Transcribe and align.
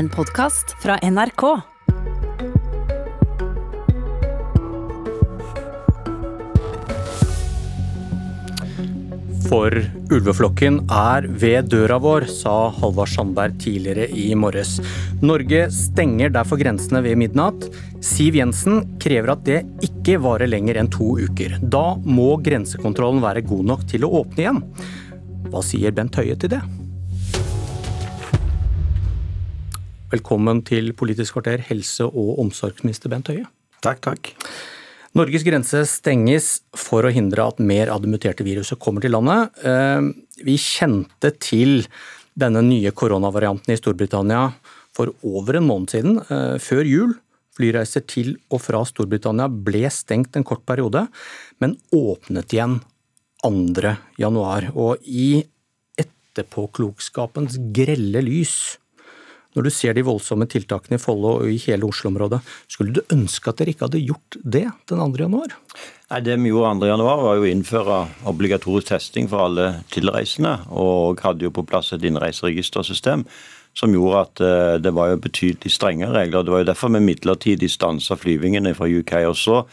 En 0.00 0.08
podkast 0.08 0.70
fra 0.80 0.94
NRK. 1.04 1.42
For 9.44 9.76
ulveflokken 10.08 10.78
er 10.88 11.28
ved 11.28 11.68
døra 11.74 12.00
vår, 12.00 12.30
sa 12.32 12.70
Halvard 12.78 13.12
Sandberg 13.12 13.60
tidligere 13.60 14.08
i 14.08 14.30
morges. 14.32 14.78
Norge 15.20 15.66
stenger 15.68 16.32
derfor 16.32 16.56
grensene 16.64 17.04
ved 17.04 17.20
midnatt. 17.20 17.68
Siv 18.00 18.40
Jensen 18.40 18.86
krever 19.04 19.34
at 19.36 19.44
det 19.44 19.66
ikke 19.84 20.16
varer 20.24 20.48
lenger 20.48 20.80
enn 20.80 20.88
to 20.96 21.18
uker. 21.20 21.60
Da 21.60 21.90
må 22.08 22.38
grensekontrollen 22.40 23.20
være 23.20 23.44
god 23.52 23.74
nok 23.74 23.88
til 23.92 24.08
å 24.08 24.14
åpne 24.24 24.46
igjen. 24.46 24.68
Hva 25.50 25.66
sier 25.66 25.92
Bent 25.92 26.16
Høie 26.16 26.40
til 26.40 26.56
det? 26.56 26.64
Velkommen 30.10 30.58
til 30.66 30.90
Politisk 30.98 31.36
kvarter, 31.36 31.60
helse- 31.68 32.08
og 32.08 32.40
omsorgsminister 32.42 33.12
Bent 33.12 33.28
Høie. 33.30 33.44
Takk, 33.78 34.00
takk. 34.02 34.32
Norges 35.14 35.44
grense 35.46 35.84
stenges 35.86 36.48
for 36.74 37.06
å 37.06 37.12
hindre 37.14 37.44
at 37.46 37.60
mer 37.62 37.92
av 37.94 38.02
det 38.02 38.10
muterte 38.10 38.42
viruset 38.42 38.80
kommer 38.82 39.04
til 39.04 39.14
landet. 39.14 39.54
Eh, 39.62 40.10
vi 40.42 40.56
kjente 40.58 41.30
til 41.38 41.86
denne 42.34 42.62
nye 42.66 42.90
koronavarianten 42.90 43.70
i 43.70 43.78
Storbritannia 43.78 44.48
for 44.92 45.14
over 45.22 45.60
en 45.60 45.68
måned 45.68 45.94
siden, 45.94 46.18
eh, 46.26 46.58
før 46.58 46.82
jul. 46.90 47.14
Flyreiser 47.54 48.04
til 48.06 48.36
og 48.50 48.60
fra 48.62 48.82
Storbritannia 48.82 49.46
ble 49.46 49.86
stengt 49.90 50.34
en 50.34 50.44
kort 50.44 50.66
periode, 50.66 51.06
men 51.60 51.76
åpnet 51.92 52.50
igjen 52.50 52.80
2. 53.44 53.96
januar. 54.18 54.72
Og 54.74 54.98
i 55.06 55.44
etterpåklokskapens 55.96 57.58
grelle 57.72 58.22
lys 58.26 58.78
når 59.56 59.66
du 59.66 59.70
ser 59.74 59.96
de 59.96 60.04
voldsomme 60.06 60.46
tiltakene 60.50 60.98
i 60.98 61.02
Follo 61.02 61.36
og 61.40 61.50
i 61.50 61.58
hele 61.64 61.88
Oslo-området, 61.88 62.38
skulle 62.70 62.94
du 62.94 63.00
ønske 63.14 63.50
at 63.50 63.58
dere 63.58 63.74
ikke 63.74 63.88
hadde 63.88 64.02
gjort 64.02 64.38
det 64.42 64.66
den 64.90 65.00
2. 65.00 65.08
januar? 65.24 65.54
Nei, 66.10 66.20
Det 66.20 66.36
vi 66.38 66.52
gjorde 66.52 66.74
2. 66.78 66.90
januar 66.90 67.22
var 67.24 67.38
jo 67.38 67.46
å 67.46 67.50
innføre 67.50 68.00
obligatorisk 68.30 68.92
testing 68.92 69.30
for 69.30 69.48
alle 69.48 69.70
tilreisende, 69.90 70.58
og 70.70 71.22
hadde 71.24 71.48
jo 71.48 71.54
på 71.54 71.66
plass 71.66 71.92
et 71.92 72.06
innreiseregistersystem 72.06 73.26
som 73.74 73.94
gjorde 73.94 74.20
at 74.24 74.42
eh, 74.42 74.76
det 74.82 74.92
var 74.94 75.12
jo 75.12 75.22
betydelig 75.22 75.70
strengere 75.70 76.14
regler. 76.14 76.42
Det 76.42 76.54
var 76.54 76.64
jo 76.64 76.70
derfor 76.72 76.90
vi 76.94 77.02
midlertidig 77.04 77.70
stansa 77.70 78.16
flyvingene 78.18 78.74
fra 78.74 78.90
UK. 78.90 79.12
og 79.30 79.36
så 79.38 79.64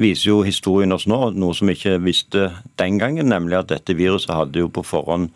viser 0.00 0.30
jo 0.30 0.42
historien 0.42 0.92
oss 0.92 1.06
nå 1.06 1.18
noe 1.36 1.54
som 1.54 1.68
vi 1.68 1.76
ikke 1.76 1.98
visste 2.00 2.50
den 2.80 2.98
gangen, 3.00 3.28
nemlig 3.28 3.58
at 3.58 3.72
dette 3.72 3.96
viruset 3.96 4.32
hadde 4.32 4.62
jo 4.62 4.70
på 4.72 4.84
forhånd 4.84 5.28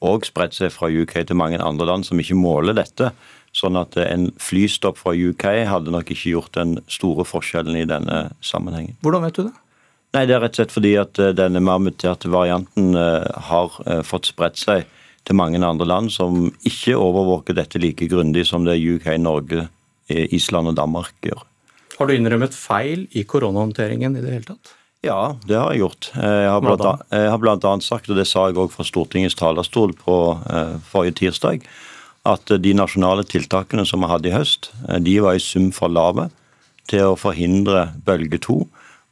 òg 0.00 0.24
spredt 0.26 0.56
seg 0.56 0.72
fra 0.72 0.88
UK 0.88 1.20
til 1.28 1.36
mange 1.36 1.60
andre 1.60 1.86
land 1.86 2.06
som 2.08 2.20
ikke 2.20 2.38
måler 2.38 2.76
dette. 2.76 3.12
Sånn 3.56 3.74
at 3.80 3.96
en 3.98 4.28
flystopp 4.38 5.00
fra 5.00 5.10
UK 5.10 5.44
hadde 5.66 5.90
nok 5.90 6.12
ikke 6.14 6.36
gjort 6.36 6.54
den 6.54 6.76
store 6.90 7.24
forskjellen 7.26 7.74
i 7.80 7.88
denne 7.88 8.28
sammenhengen. 8.46 8.94
Hvordan 9.02 9.26
vet 9.26 9.40
du 9.40 9.48
det? 9.48 9.56
Nei, 10.14 10.24
Det 10.26 10.34
er 10.34 10.42
rett 10.42 10.56
og 10.56 10.58
slett 10.58 10.74
fordi 10.74 10.94
at 10.98 11.20
eh, 11.22 11.34
denne 11.38 11.62
mer 11.62 11.82
muterte 11.82 12.30
varianten 12.30 12.96
eh, 12.98 13.28
har 13.50 13.76
eh, 13.86 14.02
fått 14.06 14.32
spredt 14.32 14.58
seg 14.58 14.88
til 15.28 15.38
mange 15.38 15.60
andre 15.62 15.86
land 15.86 16.10
som 16.10 16.48
ikke 16.66 16.96
overvåker 16.98 17.54
dette 17.54 17.78
like 17.78 18.08
grundig 18.10 18.46
som 18.48 18.64
det 18.66 18.80
UK, 18.80 19.12
Norge, 19.20 19.68
Island 20.10 20.72
og 20.72 20.78
Danmark 20.78 21.14
gjør. 21.22 21.44
Har 21.98 22.08
du 22.08 22.14
innrømmet 22.16 22.56
feil 22.56 23.04
i 23.14 23.22
koronahåndteringen 23.28 24.16
i 24.16 24.22
det 24.24 24.32
hele 24.32 24.48
tatt? 24.48 24.72
Ja, 25.04 25.36
det 25.44 25.58
har 25.60 25.70
jeg 25.70 25.84
gjort. 25.84 26.08
Jeg 26.16 26.48
har 26.48 26.64
blant, 26.64 26.82
annet, 26.82 27.04
jeg 27.12 27.30
har 27.30 27.42
blant 27.44 27.66
annet 27.68 27.86
sagt, 27.86 28.08
og 28.10 28.18
det 28.18 28.26
sa 28.26 28.48
jeg 28.48 28.58
òg 28.58 28.72
fra 28.72 28.84
Stortingets 28.88 29.36
talerstol 29.38 29.92
på 30.00 30.16
forrige 30.88 31.18
tirsdag, 31.20 31.68
at 32.28 32.52
de 32.62 32.74
nasjonale 32.76 33.24
tiltakene 33.24 33.86
som 33.88 34.02
vi 34.04 34.10
hadde 34.10 34.28
i 34.28 34.34
høst, 34.34 34.70
de 35.00 35.16
var 35.24 35.38
i 35.38 35.42
sum 35.42 35.70
for 35.72 35.92
lave 35.92 36.28
til 36.90 37.12
å 37.12 37.18
forhindre 37.18 37.90
bølge 38.04 38.40
to. 38.42 38.58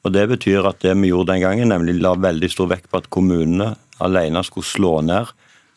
Og 0.05 0.15
Det 0.15 0.29
betyr 0.31 0.67
at 0.69 0.81
det 0.85 0.95
vi 1.01 1.11
gjorde 1.11 1.33
den 1.35 1.45
gangen, 1.45 1.73
nemlig 1.73 1.99
la 2.01 2.15
veldig 2.15 2.51
stor 2.53 2.71
vekt 2.71 2.91
på 2.91 3.01
at 3.01 3.11
kommunene 3.11 3.75
alene 4.05 4.45
skulle 4.47 4.67
slå 4.67 5.01
ned 5.03 5.31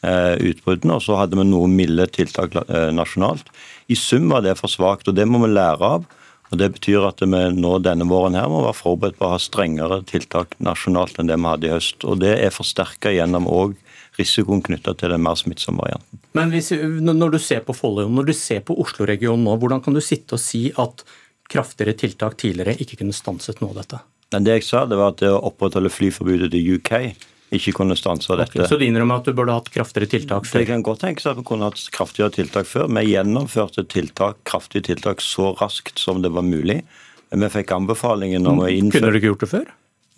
eh, 0.05 0.37
utbruddene, 0.51 0.97
og 0.97 1.03
så 1.05 1.17
hadde 1.19 1.39
vi 1.39 1.47
noen 1.49 1.73
milde 1.75 2.05
tiltak 2.13 2.55
eh, 2.61 2.89
nasjonalt. 2.93 3.49
I 3.91 3.97
sum 3.97 4.29
var 4.31 4.45
det 4.45 4.57
for 4.59 4.71
svakt, 4.71 5.09
og 5.09 5.17
det 5.17 5.27
må 5.27 5.41
vi 5.43 5.51
lære 5.51 5.93
av. 5.97 6.09
Og 6.51 6.59
Det 6.59 6.67
betyr 6.75 7.05
at 7.07 7.21
vi 7.23 7.41
nå 7.55 7.77
denne 7.79 8.05
våren 8.09 8.35
her 8.35 8.49
må 8.51 8.65
være 8.65 8.75
forberedt 8.75 9.17
på 9.19 9.23
å 9.23 9.33
ha 9.33 9.39
strengere 9.39 10.01
tiltak 10.03 10.57
nasjonalt 10.59 11.15
enn 11.19 11.29
det 11.31 11.37
vi 11.39 11.47
hadde 11.47 11.69
i 11.69 11.71
høst. 11.71 12.03
Og 12.03 12.19
Det 12.19 12.33
er 12.35 12.51
forsterka 12.51 13.13
gjennom 13.15 13.47
òg 13.47 13.77
risikoen 14.19 14.63
knytta 14.65 14.93
til 14.99 15.13
den 15.13 15.23
mer 15.23 15.37
smittsomme 15.39 15.83
varianten. 15.83 16.21
Men 16.37 16.53
hvis, 16.53 16.71
når 17.01 17.35
du 17.35 17.39
ser 17.41 17.63
på 17.67 17.75
Follo, 17.75 18.07
når 18.11 18.31
du 18.31 18.33
ser 18.37 18.63
på 18.67 18.75
Oslo-regionen 18.81 19.45
nå, 19.47 19.57
hvordan 19.59 19.83
kan 19.83 19.95
du 19.95 20.01
sitte 20.03 20.37
og 20.37 20.43
si 20.43 20.67
at 20.79 21.05
kraftigere 21.51 21.95
tiltak 21.99 22.37
tidligere 22.39 22.77
ikke 22.83 23.01
kunne 23.01 23.15
stanset 23.15 23.61
noe 23.63 23.73
av 23.75 23.83
dette? 23.83 24.01
Men 24.31 24.47
det 24.47 24.59
jeg 24.59 24.67
sa, 24.69 24.85
det 24.87 24.99
var 24.99 25.13
at 25.13 25.19
det 25.23 25.31
å 25.31 25.41
opprettholde 25.51 25.91
flyforbudet 25.91 26.51
til 26.53 26.77
UK 26.77 26.93
ikke 27.51 27.73
kunne 27.75 27.97
stanse 27.99 28.31
dette. 28.31 28.55
Okay, 28.55 28.67
så 28.69 28.77
du 28.79 28.85
innrømmer 28.85 29.19
at 29.19 29.27
du 29.27 29.35
burde 29.35 29.55
hatt 29.55 29.67
kraftigere 29.73 30.07
tiltak 30.13 30.47
før? 30.47 30.61
Det 30.61 30.69
kan 30.69 30.85
godt 30.87 31.01
tenkes 31.03 31.27
at 31.27 31.39
vi 31.39 31.43
kunne 31.47 31.67
hatt 31.67 31.81
kraftigere 31.91 32.31
tiltak 32.37 32.69
før. 32.69 32.87
Vi 32.95 33.03
gjennomførte 33.09 33.83
tiltak, 33.91 34.39
kraftige 34.47 34.87
tiltak 34.87 35.23
så 35.23 35.51
raskt 35.59 35.99
som 35.99 36.23
det 36.23 36.31
var 36.31 36.47
mulig. 36.47 36.79
Vi 37.31 37.51
fikk 37.51 37.75
anbefalingen 37.75 38.47
om 38.47 38.63
å 38.63 38.71
innføre 38.71 38.99
Kunne 38.99 39.11
du 39.11 39.19
ikke 39.19 39.33
gjort 39.33 39.43
det 39.43 39.51
før? 39.51 39.69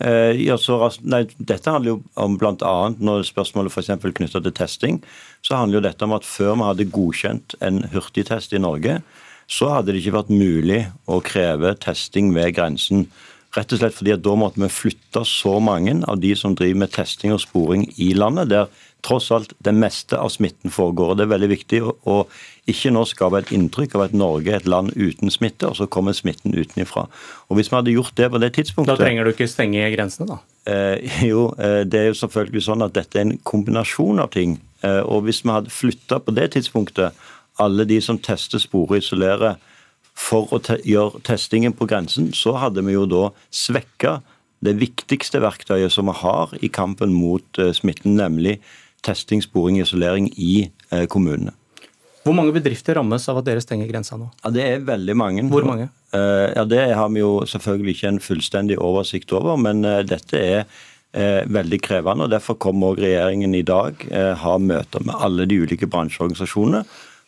Eh, 0.02 0.40
ja, 0.42 0.56
raskt, 0.58 1.04
nei, 1.06 1.22
Dette 1.38 1.70
handler 1.70 1.94
jo 1.94 1.98
om 2.18 2.38
bl.a. 2.38 2.74
når 2.98 3.28
spørsmålet 3.28 3.70
f.eks. 3.70 3.92
knytta 4.02 4.42
til 4.42 4.56
testing, 4.56 5.02
så 5.44 5.60
handler 5.60 5.78
jo 5.78 5.84
dette 5.86 6.06
om 6.06 6.16
at 6.16 6.26
før 6.26 6.56
vi 6.58 6.66
hadde 6.68 6.88
godkjent 6.94 7.54
en 7.62 7.84
hurtigtest 7.92 8.56
i 8.56 8.62
Norge, 8.62 8.98
så 9.46 9.70
hadde 9.74 9.92
det 9.92 10.00
ikke 10.02 10.16
vært 10.16 10.32
mulig 10.32 10.80
å 11.06 11.20
kreve 11.24 11.74
testing 11.78 12.32
ved 12.34 12.56
grensen. 12.56 13.06
Rett 13.54 13.70
og 13.70 13.78
slett 13.78 13.94
fordi 13.94 14.14
at 14.16 14.24
Da 14.24 14.34
måtte 14.34 14.58
vi 14.58 14.70
flytte 14.72 15.22
så 15.28 15.58
mange 15.62 16.00
av 16.10 16.18
de 16.18 16.32
som 16.34 16.56
driver 16.58 16.80
med 16.82 16.94
testing 16.94 17.34
og 17.34 17.44
sporing 17.44 17.86
i 18.02 18.10
landet, 18.18 18.50
der 18.50 18.66
tross 19.04 19.30
alt 19.34 19.52
det 19.64 19.74
meste 19.76 20.18
av 20.18 20.32
smitten 20.32 20.72
foregår. 20.72 21.12
og 21.12 21.18
Det 21.18 21.26
er 21.26 21.32
veldig 21.34 21.50
viktig 21.52 21.80
å 21.84 22.16
ikke 22.70 22.92
nå 22.94 23.04
skape 23.08 23.42
et 23.42 23.52
inntrykk 23.54 23.96
av 23.98 24.06
at 24.06 24.16
Norge 24.16 24.52
er 24.52 24.62
et 24.62 24.70
land 24.70 24.94
uten 24.96 25.32
smitte, 25.32 25.68
og 25.68 25.76
så 25.76 25.86
kommer 25.86 26.16
smitten 26.16 26.56
utenifra. 26.56 27.06
Og 27.48 27.58
Hvis 27.58 27.70
vi 27.70 27.76
hadde 27.76 27.94
gjort 27.94 28.16
det 28.16 28.30
på 28.32 28.40
det 28.40 28.54
tidspunktet 28.56 28.96
Da 28.96 29.04
trenger 29.04 29.24
du 29.24 29.34
ikke 29.34 29.50
stenge 29.50 29.84
grensene, 29.92 30.28
da? 30.32 30.40
Eh, 30.66 31.20
jo, 31.32 31.50
eh, 31.58 31.82
det 31.84 32.00
er 32.00 32.10
jo 32.10 32.20
selvfølgelig 32.22 32.64
sånn 32.68 32.86
at 32.86 32.96
dette 32.96 33.20
er 33.20 33.28
en 33.28 33.38
kombinasjon 33.44 34.22
av 34.24 34.32
ting. 34.32 34.58
Eh, 34.82 35.02
og 35.04 35.28
Hvis 35.28 35.44
vi 35.44 35.52
hadde 35.52 35.72
flytta 35.72 36.20
på 36.24 36.34
det 36.34 36.52
tidspunktet 36.56 37.12
alle 37.60 37.84
de 37.86 38.00
som 38.02 38.18
tester, 38.18 38.58
sporer, 38.58 38.98
isolerer, 38.98 39.60
for 40.14 40.50
å 40.54 40.60
te 40.62 40.78
gjøre 40.86 41.20
testingen 41.26 41.74
på 41.74 41.88
grensen, 41.90 42.30
så 42.34 42.54
hadde 42.62 42.84
vi 42.86 42.94
jo 42.94 43.04
da 43.10 43.24
svekka 43.50 44.20
det 44.64 44.76
viktigste 44.80 45.42
verktøyet 45.42 45.92
som 45.92 46.08
vi 46.08 46.14
har 46.22 46.54
i 46.62 46.70
kampen 46.72 47.12
mot 47.12 47.60
uh, 47.60 47.72
smitten, 47.74 48.14
nemlig 48.20 48.60
testing, 49.04 49.42
sporing 49.44 49.78
og 49.80 49.86
isolering 49.86 50.30
i 50.34 50.66
uh, 50.92 51.04
kommunene. 51.10 51.54
Hvor 52.24 52.32
mange 52.32 52.54
bedrifter 52.56 52.96
rammes 52.96 53.26
av 53.28 53.42
at 53.42 53.48
dere 53.50 53.60
stenger 53.60 53.90
grensa 53.90 54.16
nå? 54.16 54.30
Ja, 54.40 54.50
Det 54.50 54.64
er 54.64 54.84
veldig 54.88 55.16
mange. 55.20 55.44
Hvor 55.52 55.66
mange? 55.68 55.90
Uh, 56.14 56.48
ja, 56.56 56.64
Det 56.64 56.82
har 56.96 57.08
vi 57.12 57.20
jo 57.20 57.44
selvfølgelig 57.46 57.96
ikke 57.96 58.12
en 58.14 58.20
fullstendig 58.24 58.78
oversikt 58.80 59.32
over, 59.36 59.56
men 59.60 59.84
dette 60.08 60.40
er 60.40 60.66
veldig 61.14 61.78
krevende. 61.78 62.24
og 62.24 62.30
Derfor 62.32 62.56
kommer 62.58 62.90
også 62.90 63.04
regjeringen 63.04 63.52
i 63.54 63.62
dag 63.62 64.00
ha 64.40 64.54
møter 64.58 65.04
med 65.06 65.14
alle 65.22 65.44
de 65.46 65.60
ulike 65.62 65.86
bransjeorganisasjonene 65.86 66.80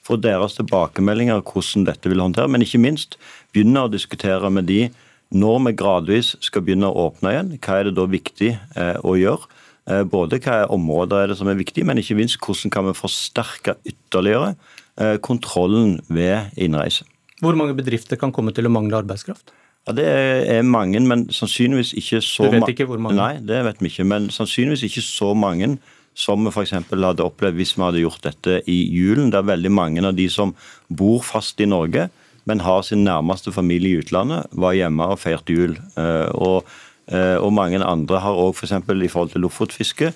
for 0.07 0.19
deres 0.19 0.57
tilbakemeldinger 0.59 1.43
hvordan 1.47 1.87
dette 1.87 2.11
vil 2.11 2.23
håndtere. 2.23 2.51
Men 2.51 2.65
ikke 2.65 2.83
minst 2.83 3.15
begynne 3.55 3.85
å 3.87 3.93
diskutere 3.93 4.51
med 4.51 4.67
de 4.71 4.89
når 5.35 5.63
vi 5.67 5.75
gradvis 5.81 6.35
skal 6.45 6.63
begynne 6.63 6.91
å 6.91 7.09
åpne 7.09 7.33
igjen. 7.33 7.55
Hva 7.59 7.81
er 7.81 7.89
det 7.89 7.97
da 7.99 8.07
viktig 8.11 8.53
eh, 8.55 8.99
å 9.03 9.17
gjøre? 9.19 9.51
Eh, 9.87 10.03
både 10.03 10.41
hva 10.43 10.63
er 10.63 10.73
områder 10.75 11.23
er 11.23 11.31
det 11.31 11.39
som 11.39 11.51
er 11.51 11.59
viktig, 11.59 11.85
men 11.87 12.01
ikke 12.03 12.17
minst 12.19 12.41
hvordan 12.43 12.73
kan 12.75 12.89
vi 12.89 12.97
forsterke 12.99 13.77
ytterligere 13.87 14.55
eh, 14.99 15.17
kontrollen 15.23 16.01
ved 16.09 16.51
innreise. 16.59 17.07
Hvor 17.41 17.57
mange 17.59 17.77
bedrifter 17.77 18.19
kan 18.19 18.33
komme 18.33 18.55
til 18.57 18.67
å 18.67 18.73
mangle 18.73 18.99
arbeidskraft? 19.03 19.53
Ja, 19.87 19.93
Det 19.93 20.07
er 20.51 20.63
mange, 20.67 21.01
men 21.01 21.29
sannsynligvis 21.31 21.93
ikke 21.95 22.21
så 22.21 22.49
mange. 22.49 22.59
Du 22.59 22.65
vet 22.65 22.75
ikke 22.75 22.89
hvor 22.91 22.99
mange? 22.99 23.21
Nei, 23.21 23.39
det 23.39 23.63
vet 23.69 23.83
vi 23.83 23.93
ikke. 23.93 24.07
Men 24.09 24.31
sannsynligvis 24.35 24.83
ikke 24.89 25.05
så 25.05 25.35
mange 25.35 25.77
som 26.17 26.43
vi 26.43 26.51
f.eks. 26.51 26.73
hadde 26.91 27.23
opplevd 27.23 27.59
hvis 27.61 27.77
vi 27.77 27.85
hadde 27.85 28.03
gjort 28.03 28.25
dette 28.25 28.63
i 28.73 28.79
julen, 28.91 29.31
der 29.31 29.47
veldig 29.47 29.71
mange 29.71 30.03
av 30.03 30.17
de 30.17 30.27
som 30.33 30.57
bor 30.89 31.21
fast 31.23 31.61
i 31.61 31.69
Norge, 31.69 32.09
men 32.47 32.63
har 32.63 32.83
sin 32.87 33.05
nærmeste 33.05 33.53
familie 33.53 33.97
i 33.97 34.03
utlandet, 34.03 34.47
var 34.53 34.75
hjemme 34.75 35.07
og 35.13 35.21
feirte 35.21 35.55
jul. 35.55 35.77
Eh, 35.99 36.31
og, 36.35 36.67
og 37.07 37.53
mange 37.55 37.79
andre 37.79 38.19
har 38.19 38.35
òg 38.35 38.57
f.eks. 38.57 38.73
For 38.83 38.99
i 38.99 39.11
forhold 39.13 39.35
til 39.35 39.45
lofotfiske 39.47 40.09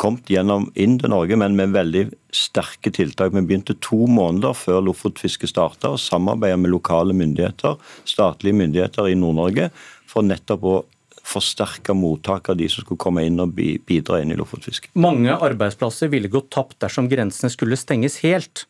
kommet 0.00 0.30
gjennom 0.30 0.66
inn 0.80 0.96
til 0.98 1.12
Norge, 1.12 1.36
men 1.38 1.56
med 1.58 1.74
veldig 1.74 2.08
sterke 2.34 2.90
tiltak. 2.94 3.34
Vi 3.34 3.44
begynte 3.46 3.76
to 3.84 4.04
måneder 4.10 4.56
før 4.58 4.82
lofotfisket 4.88 5.52
starta, 5.52 5.94
og 5.94 6.02
samarbeida 6.02 6.58
med 6.60 6.74
lokale 6.74 7.14
myndigheter, 7.16 7.78
statlige 8.08 8.58
myndigheter 8.58 9.10
i 9.10 9.16
Nord-Norge, 9.18 9.70
for 10.10 10.26
nettopp 10.26 10.66
å 10.66 10.76
forsterke 11.24 11.94
mottak 11.96 12.50
av 12.52 12.58
de 12.60 12.68
som 12.68 12.84
skulle 12.84 13.00
komme 13.00 13.24
inn 13.24 13.40
og 13.40 13.54
bidra 13.56 14.20
inn 14.20 14.34
i 14.34 14.38
lofotfisket. 14.38 14.92
Mange 15.00 15.32
arbeidsplasser 15.32 16.10
ville 16.12 16.28
gått 16.32 16.50
tapt 16.52 16.76
dersom 16.84 17.08
grensene 17.08 17.52
skulle 17.52 17.80
stenges 17.80 18.20
helt. 18.26 18.66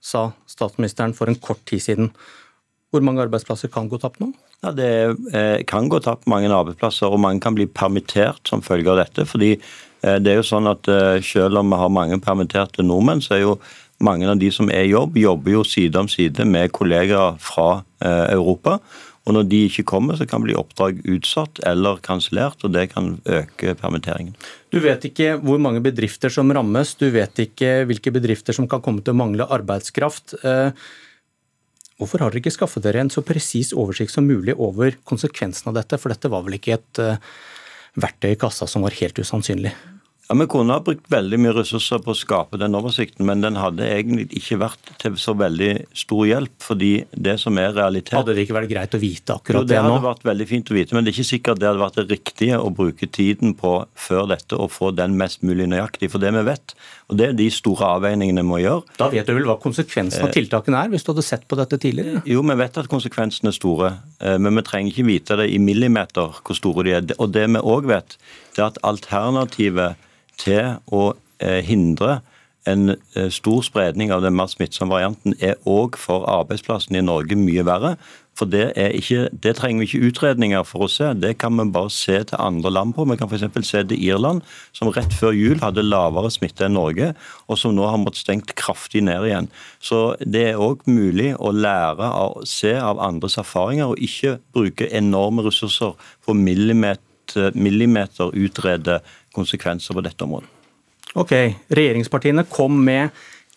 sa 0.00 0.30
statsministeren 0.48 1.12
for 1.12 1.28
en 1.28 1.36
kort 1.36 1.60
tid 1.68 1.82
siden. 1.84 2.06
Hvor 2.90 3.04
mange 3.06 3.22
arbeidsplasser 3.22 3.70
kan 3.70 3.88
gå 3.90 4.00
tapt 4.02 4.18
nå? 4.22 4.32
Ja, 4.64 4.72
Det 4.74 4.90
eh, 5.32 5.62
kan 5.66 5.88
gå 5.88 6.00
tapt 6.02 6.26
mange 6.30 6.50
arbeidsplasser, 6.50 7.06
og 7.06 7.22
mange 7.22 7.40
kan 7.40 7.54
bli 7.54 7.66
permittert 7.66 8.42
som 8.48 8.62
følge 8.62 8.90
av 8.90 8.98
dette. 9.04 9.24
fordi 9.24 9.52
eh, 9.54 10.18
det 10.18 10.32
er 10.32 10.40
jo 10.40 10.48
sånn 10.48 10.66
at 10.66 10.88
eh, 10.88 11.20
Selv 11.22 11.62
om 11.62 11.70
vi 11.70 11.78
har 11.78 11.88
mange 11.88 12.18
permitterte 12.20 12.82
nordmenn, 12.82 13.22
så 13.22 13.36
er 13.36 13.44
jo 13.44 13.60
mange 14.00 14.26
av 14.26 14.38
de 14.40 14.50
som 14.50 14.70
er 14.70 14.88
i 14.88 14.94
jobb, 14.94 15.16
jobber 15.16 15.52
jo 15.52 15.62
side 15.64 15.96
om 15.96 16.08
side 16.08 16.44
med 16.44 16.72
kollegaer 16.72 17.36
fra 17.38 17.84
Europa. 18.00 18.78
Og 19.28 19.34
Når 19.36 19.44
de 19.50 19.58
ikke 19.68 19.84
kommer, 19.84 20.16
så 20.16 20.24
kan 20.24 20.40
bli 20.40 20.56
oppdrag 20.56 21.02
utsatt 21.04 21.60
eller 21.68 22.00
kansellert, 22.00 22.64
og 22.64 22.72
det 22.72 22.86
kan 22.94 23.18
øke 23.28 23.74
permitteringen. 23.76 24.32
Du 24.72 24.80
vet 24.80 25.04
ikke 25.04 25.34
hvor 25.36 25.60
mange 25.60 25.82
bedrifter 25.84 26.32
som 26.32 26.48
rammes, 26.50 26.94
du 26.96 27.10
vet 27.12 27.44
ikke 27.44 27.84
hvilke 27.84 28.10
bedrifter 28.16 28.56
som 28.56 28.66
kan 28.66 28.80
komme 28.80 29.04
til 29.04 29.12
å 29.12 29.20
mangle 29.20 29.46
arbeidskraft. 29.52 30.32
Hvorfor 32.00 32.24
har 32.24 32.32
dere 32.32 32.40
ikke 32.40 32.54
skaffet 32.54 32.84
dere 32.86 33.04
en 33.04 33.12
så 33.12 33.20
presis 33.26 33.74
oversikt 33.76 34.14
som 34.14 34.24
mulig 34.24 34.56
over 34.56 34.96
konsekvensen 35.04 35.68
av 35.68 35.76
dette? 35.76 36.00
For 36.00 36.12
dette 36.12 36.32
var 36.32 36.46
vel 36.46 36.56
ikke 36.56 36.78
et 36.78 37.00
uh, 37.04 37.32
verktøy 38.00 38.32
i 38.32 38.40
kassa 38.40 38.68
som 38.70 38.86
var 38.86 38.96
helt 38.96 39.20
usannsynlig? 39.20 39.74
Ja, 40.30 40.36
Vi 40.38 40.46
kunne 40.46 40.76
ha 40.76 40.80
brukt 40.86 41.08
veldig 41.10 41.38
mye 41.42 41.52
ressurser 41.56 41.98
på 42.04 42.12
å 42.12 42.16
skape 42.16 42.58
den 42.60 42.76
oversikten, 42.78 43.26
men 43.26 43.40
den 43.42 43.56
hadde 43.58 43.82
egentlig 43.82 44.28
ikke 44.38 44.60
vært 44.62 44.92
til 45.02 45.16
så 45.18 45.34
veldig 45.34 45.72
stor 45.98 46.28
hjelp. 46.28 46.54
fordi 46.62 46.90
det 47.10 47.34
som 47.42 47.58
er 47.58 47.74
realitet... 47.74 48.14
Hadde 48.14 48.36
det 48.38 48.44
ikke 48.46 48.54
vært 48.60 48.70
greit 48.70 48.94
å 48.94 49.00
vite 49.02 49.34
akkurat 49.34 49.66
det, 49.66 49.74
det 49.74 49.80
nå? 49.82 49.88
Det 49.88 49.96
hadde 49.96 50.06
vært 50.06 50.28
veldig 50.30 50.46
fint 50.46 50.70
å 50.70 50.76
vite, 50.78 50.94
men 50.94 51.04
det 51.04 51.10
er 51.10 51.18
ikke 51.18 51.32
sikkert 51.32 51.58
det 51.58 51.68
hadde 51.68 51.82
vært 51.82 51.98
det 51.98 52.06
riktige 52.12 52.60
å 52.62 52.70
bruke 52.70 53.10
tiden 53.10 53.56
på 53.58 53.74
før 54.06 54.30
dette 54.30 54.54
og 54.54 54.70
få 54.70 54.92
den 54.94 55.18
mest 55.18 55.42
mulig 55.42 55.66
nøyaktig. 55.72 56.12
For 56.14 56.22
det 56.22 56.30
vi 56.38 56.46
vet, 56.46 56.76
og 57.10 57.18
det 57.18 57.26
er 57.26 57.36
de 57.36 57.48
store 57.52 57.88
avveiningene 57.96 58.44
vi 58.44 58.48
må 58.48 58.60
gjøre 58.62 58.96
Da 59.00 59.08
vet 59.12 59.26
du 59.26 59.34
vel 59.34 59.48
hva 59.48 59.56
konsekvensen 59.60 60.26
av 60.26 60.32
tiltakene 60.34 60.84
er, 60.84 60.92
hvis 60.92 61.04
du 61.06 61.12
hadde 61.12 61.26
sett 61.26 61.46
på 61.50 61.58
dette 61.58 61.78
tidligere? 61.82 62.22
Jo, 62.28 62.44
vi 62.46 62.56
vet 62.60 62.78
at 62.80 62.90
konsekvensene 62.90 63.50
er 63.50 63.56
store, 63.56 63.92
eh, 64.22 64.38
men 64.38 64.56
vi 64.58 64.64
trenger 64.66 64.94
ikke 64.94 65.08
vite 65.08 65.38
det 65.40 65.48
i 65.50 65.58
millimeter 65.62 66.38
hvor 66.38 66.58
store 66.58 66.86
de 66.86 66.94
er. 67.00 67.08
Og 67.18 67.32
det 67.34 67.46
vi 67.50 67.62
òg 67.74 67.90
vet, 67.90 68.16
det 68.54 68.62
er 68.62 68.68
at 68.70 68.80
alternativet 68.86 69.98
til 70.40 70.78
å 70.94 71.04
eh, 71.42 71.60
hindre 71.66 72.20
en 72.68 72.94
eh, 72.94 73.30
stor 73.32 73.62
spredning 73.64 74.12
av 74.12 74.24
den 74.24 74.36
mer 74.36 74.50
smittsomme 74.50 74.92
varianten 74.92 75.36
er 75.40 75.56
òg 75.68 75.96
for 76.00 76.26
arbeidsplassene 76.28 77.00
i 77.00 77.06
Norge 77.06 77.38
mye 77.38 77.64
verre. 77.66 77.94
For 78.38 78.48
det, 78.48 78.70
ikke, 78.96 79.26
det, 79.44 79.52
trenger 79.58 79.82
vi 79.82 79.86
ikke 79.88 80.08
utredninger 80.08 80.62
for 80.64 80.86
å 80.86 80.88
se, 80.88 81.10
det 81.18 81.34
kan 81.42 81.58
vi 81.58 81.66
bare 81.74 81.90
se 81.92 82.14
til 82.30 82.40
andre 82.40 82.70
land 82.72 82.94
på. 82.96 83.04
Vi 83.10 83.18
kan 83.20 83.28
f.eks. 83.28 83.66
se 83.68 83.82
til 83.90 84.00
Irland, 84.00 84.40
som 84.76 84.88
rett 84.94 85.12
før 85.12 85.34
jul 85.36 85.60
hadde 85.60 85.84
lavere 85.84 86.30
smitte 86.32 86.64
enn 86.64 86.78
Norge, 86.78 87.10
og 87.50 87.60
som 87.60 87.74
nå 87.76 87.84
har 87.84 88.00
måttet 88.00 88.22
stengt 88.22 88.54
kraftig 88.56 89.02
ned 89.04 89.26
igjen. 89.28 89.50
Så 89.82 90.14
det 90.24 90.46
er 90.52 90.62
òg 90.62 90.86
mulig 90.88 91.34
å 91.36 91.52
lære 91.52 92.08
å 92.16 92.46
se 92.48 92.72
av 92.80 93.02
andres 93.04 93.36
erfaringer, 93.42 93.92
og 93.92 94.00
ikke 94.00 94.38
bruke 94.56 94.88
enorme 94.88 95.44
ressurser 95.44 95.92
på 96.24 96.36
millimeter, 96.38 97.52
millimeter 97.52 98.32
utrede 98.32 99.02
konsekvenser 99.36 99.98
på 99.98 100.06
dette 100.06 100.24
området. 100.24 100.59
Ok, 101.18 101.32
Regjeringspartiene 101.74 102.46
kom 102.46 102.76
med 102.86 103.10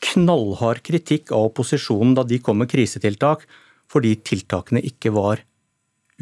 knallhard 0.04 0.82
kritikk 0.84 1.32
av 1.32 1.52
opposisjonen 1.52 2.16
da 2.18 2.26
de 2.28 2.40
kom 2.44 2.60
med 2.64 2.72
krisetiltak, 2.72 3.46
fordi 3.92 4.16
tiltakene 4.26 4.82
ikke 4.84 5.14
var 5.14 5.44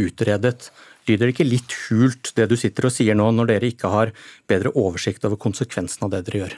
utredet. 0.01 0.69
Lyder 1.07 1.27
det 1.27 1.33
ikke 1.33 1.47
litt 1.47 1.75
hult 1.87 2.31
det 2.37 2.49
du 2.51 2.57
sitter 2.59 2.87
og 2.87 2.93
sier 2.93 3.17
nå, 3.17 3.31
når 3.33 3.53
dere 3.55 3.71
ikke 3.71 3.89
har 3.91 4.11
bedre 4.49 4.73
oversikt 4.77 5.25
over 5.27 5.39
konsekvensen 5.41 6.05
av 6.05 6.13
det 6.13 6.25
dere 6.27 6.43
gjør? 6.43 6.57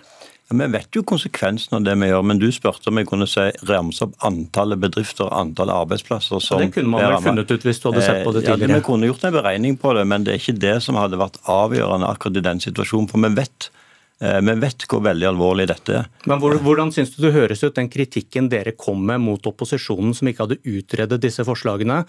Ja, 0.50 0.58
vi 0.60 0.66
vet 0.74 0.98
jo 0.98 1.06
konsekvensen 1.08 1.78
av 1.78 1.86
det 1.86 1.94
vi 2.02 2.10
gjør, 2.10 2.26
men 2.28 2.42
du 2.42 2.50
spurte 2.52 2.92
om 2.92 3.00
jeg 3.00 3.08
kunne 3.08 3.28
si, 3.30 3.46
ramse 3.70 4.04
opp 4.04 4.18
antallet 4.28 4.82
bedrifter 4.82 5.30
og 5.30 5.38
antallet 5.38 5.78
arbeidsplasser 5.86 6.44
som 6.44 6.60
ja, 6.60 6.68
Det 6.68 6.76
kunne 6.76 6.92
man 6.92 7.06
vel 7.06 7.24
funnet 7.30 7.54
ut 7.54 7.70
hvis 7.70 7.80
du 7.80 7.88
hadde 7.92 8.04
sett 8.04 8.26
på 8.26 8.34
det 8.36 8.44
tidligere? 8.44 8.74
Ja, 8.74 8.82
Vi 8.82 8.88
kunne 8.90 9.08
gjort 9.08 9.24
en 9.30 9.38
beregning 9.38 9.80
på 9.80 9.94
det, 9.96 10.04
men 10.10 10.28
det 10.28 10.36
er 10.36 10.44
ikke 10.44 10.60
det 10.66 10.76
som 10.84 11.00
hadde 11.00 11.22
vært 11.22 11.40
avgjørende 11.48 12.10
akkurat 12.10 12.42
i 12.42 12.46
den 12.50 12.62
situasjonen. 12.66 13.08
For 13.14 13.24
vi 13.24 13.32
vet 13.40 13.70
eh, 13.70 13.83
vi 14.20 14.54
vet 14.62 14.86
hvor 14.88 15.02
veldig 15.04 15.28
alvorlig 15.28 15.66
dette 15.68 15.98
er. 16.00 16.08
Men 16.30 16.40
Hvordan 16.40 16.94
synes 16.96 17.12
du 17.16 17.24
det 17.26 17.34
høres 17.36 17.64
ut, 17.66 17.76
den 17.76 17.90
kritikken 17.92 18.48
dere 18.52 18.76
kom 18.78 19.02
med 19.10 19.20
mot 19.24 19.50
opposisjonen, 19.50 20.14
som 20.16 20.30
ikke 20.30 20.46
hadde 20.46 20.62
utredet 20.64 21.22
disse 21.24 21.44
forslagene? 21.48 22.04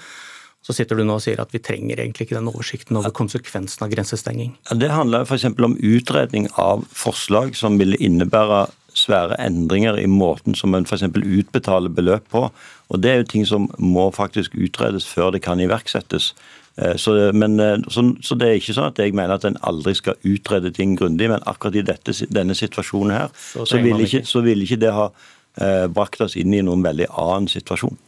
Så 0.65 0.73
sitter 0.73 0.97
du 0.97 1.05
nå 1.05 1.19
og 1.19 1.25
sier 1.25 1.43
at 1.43 1.51
vi 1.53 1.61
trenger 1.61 2.01
egentlig 2.01 2.25
ikke 2.25 2.39
den 2.39 2.49
oversikten 2.49 2.97
over 2.97 3.13
konsekvensen 3.13 3.85
av 3.85 3.91
grensestenging. 3.93 4.55
Det 4.81 4.89
handler 4.89 5.27
f.eks. 5.27 5.51
om 5.53 5.77
utredning 5.77 6.49
av 6.61 6.87
forslag 6.89 7.53
som 7.59 7.77
ville 7.81 8.01
innebære 8.01 8.65
svære 8.97 9.37
endringer 9.43 9.99
i 10.01 10.07
måten 10.09 10.57
som 10.57 10.75
en 10.77 10.87
f.eks. 10.89 11.05
utbetaler 11.13 11.93
beløp 11.93 12.31
på. 12.33 12.47
Og 12.95 13.01
Det 13.03 13.11
er 13.11 13.17
jo 13.21 13.31
ting 13.31 13.47
som 13.49 13.67
må 13.79 14.07
faktisk 14.15 14.55
utredes 14.55 15.07
før 15.07 15.33
det 15.35 15.43
kan 15.43 15.61
iverksettes. 15.61 16.33
Eh, 16.77 16.97
så, 16.97 17.15
men, 17.35 17.59
eh, 17.61 17.79
så, 17.89 18.07
så, 18.23 18.37
det 18.39 18.49
er 18.49 18.59
ikke 18.59 18.75
sånn 18.77 18.91
at 18.91 18.99
jeg 19.03 19.15
mener 19.15 19.37
at 19.37 19.47
en 19.47 19.59
aldri 19.67 19.95
skal 19.99 20.19
utrede 20.27 20.73
ting 20.75 20.97
grundig, 20.99 21.29
men 21.31 21.43
akkurat 21.47 21.79
i 21.79 21.85
dette, 21.87 22.15
denne 22.35 22.57
situasjonen 22.59 23.15
her, 23.15 23.35
så, 23.35 23.67
så, 23.67 23.83
vil 23.83 24.03
ikke, 24.07 24.25
så, 24.27 24.43
vil 24.47 24.65
ikke, 24.67 24.81
det 24.83 24.95
ha 24.95 25.09
eh, 25.11 25.87
brakt 25.91 26.23
oss 26.25 26.39
inn 26.39 26.55
i 26.55 26.63
noen 26.67 26.83
veldig 26.87 27.11
annen 27.11 27.51
situasjon. 27.51 27.99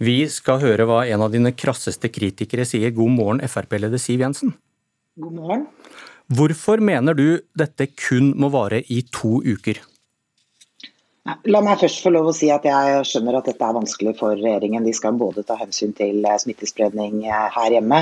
Vi 0.00 0.22
skal 0.32 0.62
høre 0.62 0.86
hva 0.88 1.02
en 1.12 1.26
av 1.26 1.32
dine 1.32 1.52
krasseste 1.52 2.08
kritikere 2.12 2.64
sier. 2.68 2.92
God 2.96 3.12
morgen, 3.18 3.44
Frp-leder 3.44 4.00
Siv 4.00 4.24
Jensen. 4.24 4.54
God 5.20 5.36
morgen. 5.36 5.66
Hvorfor 6.30 6.80
mener 6.80 7.16
du 7.18 7.40
dette 7.58 7.90
kun 7.98 8.30
må 8.38 8.48
vare 8.54 8.84
i 8.88 9.02
to 9.12 9.40
uker? 9.44 9.80
La 11.28 11.60
meg 11.60 11.82
først 11.82 12.00
få 12.00 12.10
lov 12.14 12.30
å 12.30 12.32
si 12.32 12.48
at 12.48 12.64
jeg 12.64 13.00
skjønner 13.04 13.36
at 13.36 13.48
dette 13.50 13.64
er 13.66 13.76
vanskelig 13.76 14.14
for 14.16 14.38
regjeringen. 14.38 14.86
De 14.86 14.92
skal 14.96 15.18
både 15.20 15.44
ta 15.44 15.58
hensyn 15.60 15.92
til 15.96 16.24
eh, 16.24 16.36
smittespredning 16.40 17.26
eh, 17.28 17.48
her 17.52 17.74
hjemme 17.76 17.98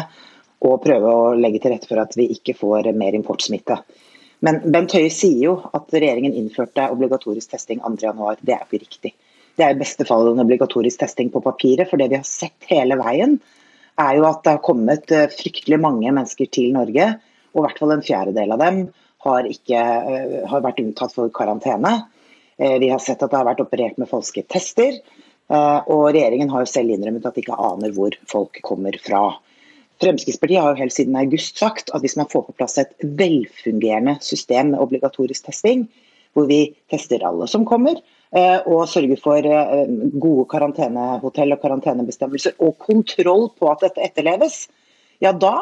og 0.69 0.83
prøve 0.85 1.11
å 1.11 1.33
legge 1.39 1.59
til 1.63 1.75
rette 1.75 1.89
for 1.91 1.99
at 2.03 2.15
vi 2.19 2.29
ikke 2.35 2.55
får 2.59 2.93
mer 2.99 3.17
importsmitte. 3.19 3.81
Men 4.47 4.61
Bent 4.71 4.95
Høie 4.95 5.11
sier 5.11 5.41
jo 5.49 5.55
at 5.75 5.91
regjeringen 5.91 6.37
innførte 6.39 6.87
obligatorisk 6.95 7.57
testing 7.57 7.83
2.1. 7.83 8.39
Det 8.47 8.55
er 8.55 8.63
ikke 8.63 8.83
riktig. 8.85 9.13
Det 9.59 9.67
er 9.67 9.75
i 9.75 9.81
beste 9.81 10.07
fall 10.07 10.31
en 10.31 10.45
obligatorisk 10.45 11.03
testing 11.03 11.33
på 11.35 11.43
papiret. 11.43 11.91
For 11.91 11.99
det 11.99 12.13
vi 12.13 12.21
har 12.21 12.29
sett 12.29 12.69
hele 12.71 13.01
veien, 13.01 13.41
er 13.99 14.13
jo 14.21 14.29
at 14.29 14.45
det 14.45 14.55
har 14.55 14.63
kommet 14.63 15.11
eh, 15.11 15.27
fryktelig 15.33 15.81
mange 15.83 16.07
mennesker 16.07 16.47
til 16.55 16.71
Norge. 16.77 17.11
Og 17.51 17.65
i 17.65 17.67
hvert 17.67 17.83
fall 17.83 17.97
en 17.97 18.07
fjerdedel 18.07 18.55
av 18.55 18.63
dem 18.63 18.81
har, 19.27 19.51
ikke, 19.51 19.83
har 20.47 20.63
vært 20.63 20.79
unntatt 20.85 21.19
for 21.19 21.35
karantene. 21.35 21.97
Eh, 22.59 22.77
vi 22.83 22.91
har 22.93 23.03
sett 23.03 23.23
at 23.23 23.31
det 23.31 23.39
har 23.39 23.49
vært 23.49 23.63
operert 23.65 23.99
med 23.99 24.11
falske 24.11 24.45
tester. 24.51 25.01
Og 25.49 26.11
regjeringen 26.13 26.51
har 26.53 26.61
jo 26.61 26.69
selv 26.69 26.93
innrømmet 26.93 27.25
at 27.25 27.33
de 27.33 27.41
ikke 27.41 27.57
aner 27.57 27.95
hvor 27.97 28.13
folk 28.29 28.59
kommer 28.61 28.93
fra. 29.01 29.31
Fremskrittspartiet 29.97 30.61
har 30.61 30.75
jo 30.75 30.83
helt 30.83 30.93
siden 30.93 31.17
august 31.17 31.57
sagt 31.57 31.89
at 31.97 32.05
hvis 32.05 32.19
man 32.21 32.29
får 32.29 32.43
på 32.51 32.55
plass 32.59 32.77
et 32.83 32.93
velfungerende 33.01 34.19
system 34.21 34.75
med 34.75 34.83
obligatorisk 34.85 35.49
testing, 35.49 35.87
hvor 36.37 36.51
vi 36.51 36.75
tester 36.93 37.25
alle 37.25 37.49
som 37.49 37.65
kommer, 37.65 37.97
Eh, 38.37 38.59
og 38.69 38.85
sørger 38.93 39.17
for 39.25 39.41
eh, 39.41 39.87
gode 40.21 40.45
karantenehotell 40.53 41.55
og 41.55 41.63
karantenebestemmelser 41.63 42.59
og 42.61 42.75
kontroll 42.83 43.47
på 43.57 43.71
at 43.73 43.87
dette 43.87 44.05
etterleves, 44.05 44.67
ja 45.25 45.33
da 45.33 45.55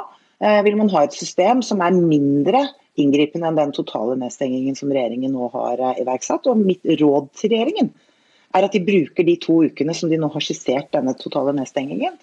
eh, 0.42 0.58
vil 0.66 0.74
man 0.80 0.90
ha 0.90 1.04
et 1.06 1.14
system 1.14 1.62
som 1.62 1.84
er 1.84 1.94
mindre 1.94 2.64
inngripende 3.00 3.50
enn 3.50 3.58
den 3.58 3.74
totale 3.76 4.16
nedstengingen 4.20 4.76
som 4.78 4.92
regjeringen 4.92 5.34
nå 5.34 5.50
har 5.54 5.82
iverksatt. 6.00 6.48
Og 6.50 6.60
mitt 6.60 6.84
råd 6.84 7.32
til 7.38 7.52
regjeringen 7.54 7.92
er 8.56 8.66
at 8.66 8.76
de 8.76 8.84
bruker 8.84 9.26
de 9.26 9.36
to 9.42 9.60
ukene 9.66 9.94
som 9.96 10.12
de 10.12 10.18
nå 10.20 10.30
har 10.32 10.44
skissert 10.44 10.92
denne 10.94 11.16
totale 11.18 11.54
nedstengingen, 11.56 12.16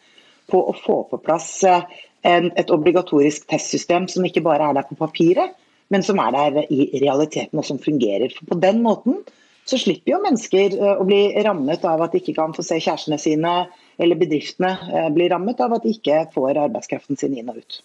på 0.52 0.60
å 0.60 0.74
få 0.76 1.04
på 1.08 1.22
plass 1.24 1.62
en, 1.64 2.50
et 2.60 2.72
obligatorisk 2.74 3.46
testsystem 3.52 4.10
som 4.12 4.26
ikke 4.28 4.44
bare 4.44 4.70
er 4.70 4.80
der 4.80 4.88
på 4.90 4.98
papiret, 5.00 5.54
men 5.94 6.04
som 6.04 6.20
er 6.20 6.34
der 6.36 6.74
i 6.74 6.88
realiteten 7.00 7.60
og 7.60 7.68
som 7.68 7.80
fungerer. 7.80 8.34
For 8.34 8.50
på 8.52 8.60
den 8.64 8.82
måten 8.84 9.22
så 9.70 9.80
slipper 9.80 10.16
jo 10.16 10.22
mennesker 10.24 10.76
eh, 10.76 11.00
å 11.00 11.08
bli 11.08 11.22
rammet 11.46 11.86
av 11.88 12.04
at 12.04 12.16
de 12.16 12.20
ikke 12.20 12.36
kan 12.40 12.56
få 12.56 12.66
se 12.66 12.80
kjærestene 12.84 13.20
sine, 13.22 13.54
eller 14.02 14.20
bedriftene 14.20 14.74
eh, 14.90 15.10
blir 15.16 15.32
rammet 15.32 15.62
av 15.64 15.78
at 15.78 15.86
de 15.86 15.94
ikke 15.96 16.26
får 16.34 16.60
arbeidskraften 16.66 17.20
sin 17.20 17.38
inn 17.38 17.52
og 17.54 17.62
ut. 17.62 17.80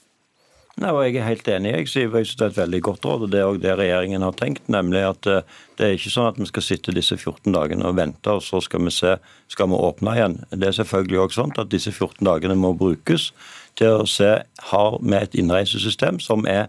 Nei, 0.79 0.91
og 0.95 1.01
Jeg 1.03 1.17
er 1.19 1.27
helt 1.27 1.49
enig. 1.51 1.73
Jeg 1.75 1.89
synes 1.89 2.37
det 2.37 2.45
er 2.45 2.51
et 2.53 2.57
veldig 2.57 2.81
godt 2.83 3.05
råd. 3.05 3.23
og 3.23 3.31
Det 3.31 3.41
er 3.41 3.45
også 3.45 3.63
det 3.63 3.79
regjeringen 3.79 4.23
har 4.23 4.33
tenkt. 4.33 4.69
nemlig 4.69 5.03
at 5.03 5.27
eh, 5.27 5.43
Det 5.77 5.87
er 5.87 5.97
ikke 5.97 6.11
sånn 6.11 6.29
at 6.29 6.39
vi 6.39 6.47
skal 6.47 6.63
sitte 6.63 6.95
disse 6.95 7.17
14 7.17 7.53
dagene 7.53 7.87
og 7.87 7.97
vente, 7.97 8.31
og 8.31 8.43
så 8.43 8.61
skal 8.63 8.85
vi 8.85 8.91
se 8.91 9.17
skal 9.49 9.69
vi 9.69 9.75
åpne 9.75 10.15
igjen. 10.15 10.45
Det 10.51 10.69
er 10.69 10.73
selvfølgelig 10.79 11.21
også 11.21 11.43
sånn 11.43 11.59
at 11.59 11.71
disse 11.71 11.91
14 11.91 12.25
dagene 12.25 12.55
må 12.55 12.75
brukes 12.79 13.33
til 13.75 14.03
å 14.03 14.07
se 14.07 14.43
har 14.71 14.99
vi 15.03 15.17
et 15.17 15.35
innreisesystem 15.35 16.21
som 16.21 16.47
er 16.47 16.69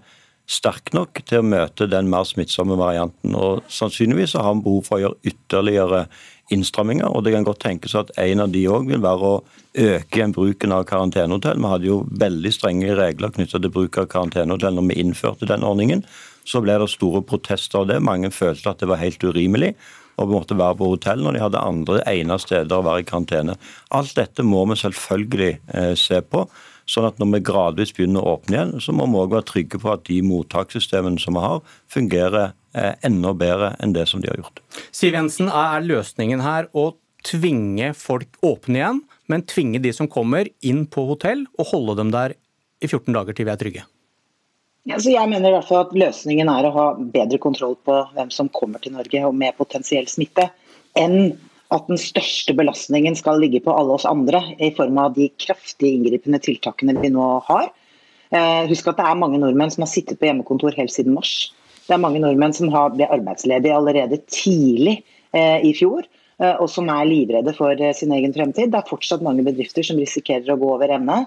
sterk 0.49 0.93
nok 0.97 1.21
til 1.29 1.43
å 1.43 1.45
møte 1.45 1.87
den 1.89 2.09
mer 2.09 2.25
smittsomme 2.25 2.77
varianten. 2.79 3.35
og 3.35 3.63
Sannsynligvis 3.69 4.33
har 4.33 4.55
vi 4.55 4.65
behov 4.65 4.87
for 4.87 4.97
å 4.97 5.03
gjøre 5.03 5.31
ytterligere 5.31 6.07
innstramminger. 6.49 7.05
og 7.05 7.23
Det 7.23 7.33
kan 7.33 7.45
godt 7.45 7.61
tenkes 7.61 7.95
at 7.95 8.11
en 8.17 8.39
av 8.39 8.51
de 8.51 8.65
òg 8.67 8.89
vil 8.89 9.03
være 9.03 9.29
å 9.29 9.43
øke 9.77 10.31
bruken 10.33 10.73
av 10.73 10.87
karantenehotell. 10.89 11.61
Vi 11.61 11.73
hadde 11.73 11.85
jo 11.85 12.01
veldig 12.09 12.53
strenge 12.53 12.97
regler 12.97 13.29
knyttet 13.29 13.61
til 13.61 13.73
bruk 13.73 13.97
av 13.97 14.09
karantenehotell 14.09 14.73
når 14.73 14.89
vi 14.89 14.99
innførte 15.03 15.45
den 15.49 15.63
ordningen. 15.63 16.03
Så 16.45 16.63
ble 16.65 16.79
det 16.81 16.89
store 16.89 17.21
protester 17.21 17.83
av 17.83 17.87
det. 17.91 18.01
Mange 18.01 18.31
følte 18.33 18.71
at 18.71 18.79
det 18.81 18.89
var 18.89 18.97
helt 19.03 19.23
urimelig. 19.23 19.75
Og 20.19 20.33
måtte 20.33 20.57
være 20.59 20.77
på 20.79 20.89
hotell 20.93 21.23
når 21.23 21.35
de 21.35 21.43
hadde 21.43 21.61
andre 21.63 22.01
egnet 22.09 22.43
steder 22.43 22.79
å 22.79 22.85
være 22.85 23.03
i 23.03 23.07
karantene. 23.07 23.55
Alt 23.95 24.15
dette 24.19 24.45
må 24.45 24.65
vi 24.69 24.79
selvfølgelig 24.81 25.51
eh, 25.73 25.93
se 25.99 26.21
på. 26.25 26.45
Sånn 26.89 27.05
at 27.05 27.19
når 27.21 27.35
vi 27.35 27.43
gradvis 27.45 27.93
begynner 27.93 28.25
å 28.25 28.37
åpne 28.37 28.55
igjen, 28.55 28.71
så 28.81 28.95
må 28.95 29.05
vi 29.09 29.19
òg 29.21 29.35
være 29.35 29.47
trygge 29.51 29.81
på 29.81 29.91
at 29.93 30.07
de 30.07 30.23
mottakssystemene 30.25 31.21
som 31.21 31.37
vi 31.37 31.43
har, 31.43 31.61
fungerer 31.91 32.55
eh, 32.73 32.95
enda 33.05 33.35
bedre 33.37 33.75
enn 33.83 33.93
det 33.93 34.07
som 34.09 34.23
de 34.23 34.31
har 34.31 34.41
gjort. 34.41 34.63
Siv 34.89 35.17
Jensen, 35.17 35.51
er 35.53 35.85
løsningen 35.85 36.41
her 36.45 36.71
å 36.73 36.91
tvinge 37.27 37.93
folk 37.97 38.39
åpne 38.45 38.81
igjen, 38.81 39.03
men 39.29 39.45
tvinge 39.45 39.81
de 39.83 39.93
som 39.93 40.09
kommer 40.09 40.49
inn 40.65 40.85
på 40.89 41.05
hotell 41.11 41.45
og 41.59 41.71
holde 41.75 41.99
dem 42.01 42.13
der 42.15 42.35
i 42.79 42.87
14 42.89 43.13
dager 43.13 43.37
til 43.37 43.45
vi 43.45 43.53
er 43.53 43.61
trygge? 43.61 43.85
Ja, 44.87 44.95
jeg 44.95 45.27
mener 45.27 45.51
i 45.51 45.55
hvert 45.57 45.67
fall 45.67 45.83
at 45.83 45.95
Løsningen 45.97 46.49
er 46.51 46.65
å 46.65 46.71
ha 46.75 46.85
bedre 46.97 47.39
kontroll 47.41 47.75
på 47.85 47.97
hvem 48.15 48.29
som 48.31 48.47
kommer 48.55 48.79
til 48.79 48.95
Norge 48.95 49.25
og 49.27 49.35
med 49.35 49.57
potensiell 49.59 50.07
smitte, 50.07 50.47
enn 50.97 51.33
at 51.75 51.89
den 51.89 51.99
største 52.01 52.55
belastningen 52.57 53.17
skal 53.17 53.41
ligge 53.43 53.61
på 53.65 53.73
alle 53.75 53.97
oss 53.97 54.07
andre 54.09 54.41
i 54.57 54.71
form 54.77 54.97
av 55.01 55.13
de 55.17 55.27
kraftige 55.37 55.99
inngripende 55.99 56.39
tiltakene 56.41 56.95
vi 56.97 57.11
nå 57.13 57.27
har. 57.49 57.67
Eh, 58.33 58.63
husk 58.69 58.87
at 58.89 58.97
det 59.01 59.05
er 59.05 59.19
mange 59.19 59.41
nordmenn 59.41 59.73
som 59.73 59.83
har 59.85 59.91
sittet 59.91 60.17
på 60.21 60.29
hjemmekontor 60.29 60.77
helt 60.79 60.93
siden 60.93 61.13
mars. 61.17 61.51
Det 61.85 61.97
er 61.97 62.01
mange 62.01 62.21
nordmenn 62.23 62.55
som 62.55 62.71
har 62.73 62.95
ble 62.95 63.09
arbeidsledige 63.09 63.75
allerede 63.75 64.21
tidlig 64.31 64.99
eh, 65.35 65.59
i 65.65 65.75
fjor, 65.77 66.07
eh, 66.39 66.55
og 66.55 66.69
som 66.71 66.89
er 66.93 67.09
livredde 67.09 67.53
for 67.57 67.85
sin 67.97 68.15
egen 68.15 68.33
fremtid. 68.33 68.71
Det 68.71 68.81
er 68.81 68.89
fortsatt 68.89 69.25
mange 69.25 69.45
bedrifter 69.45 69.85
som 69.85 70.01
risikerer 70.01 70.55
å 70.55 70.57
gå 70.61 70.73
over 70.77 70.95
ende 70.97 71.23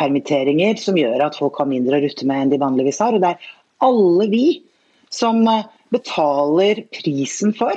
permitteringer 0.00 0.78
som 0.80 0.98
gjør 0.98 1.26
at 1.26 1.38
folk 1.38 1.58
har 1.60 1.70
mindre 1.70 1.98
å 1.98 2.04
rutte 2.04 2.26
med 2.28 2.44
enn 2.44 2.52
de 2.52 2.62
vanligvis 2.62 3.00
har. 3.02 3.16
Og 3.16 3.24
det 3.24 3.34
er 3.34 3.50
alle 3.86 4.28
vi 4.32 4.46
som 5.12 5.42
eh, 5.48 5.66
betaler 5.94 6.82
prisen 6.94 7.54
for 7.56 7.76